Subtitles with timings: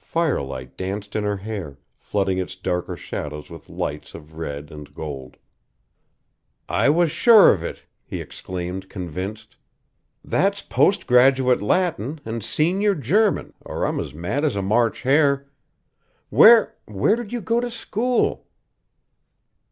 [0.00, 5.36] Firelight danced in her hair, flooding its darker shadows with lights of red and gold.
[6.68, 9.56] "I was sure of it," he exclaimed, convinced.
[10.24, 15.50] "That's post graduate Latin and senior German, or I'm as mad as a March hare!
[16.30, 18.46] Where where did you go to school?"